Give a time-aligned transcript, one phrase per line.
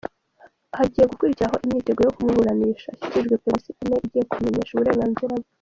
[0.77, 5.49] Hagiye gukurikiraho imyiteguro yo kumuburanisha, ashyikirijwe polisi ari nayo igiye kumumenyesha uburenganzira bwe.